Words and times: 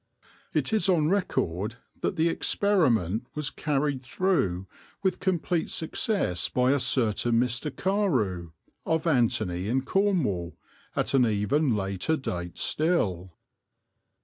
It 0.51 0.73
is 0.73 0.89
on 0.89 1.09
record 1.09 1.75
that 1.99 2.15
the 2.15 2.27
experiment 2.27 3.27
was 3.35 3.51
carried 3.51 4.01
through 4.01 4.65
with 5.03 5.19
complete 5.19 5.69
success 5.69 6.49
by 6.49 6.71
a 6.71 6.79
certain 6.79 7.39
Mr. 7.39 7.69
Carew, 7.69 8.51
of 8.83 9.05
Anthony, 9.05 9.67
in 9.67 9.83
Cornwall, 9.85 10.57
at 10.95 11.13
an 11.13 11.27
even 11.27 11.75
later 11.75 12.17
date 12.17 12.57
still. 12.57 13.37